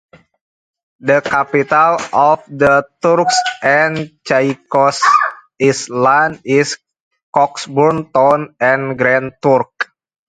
[1.01, 4.99] The capital of the Turks and Caicos
[5.61, 6.79] Islands is
[7.35, 9.89] Cockburn Town on Grand Turk.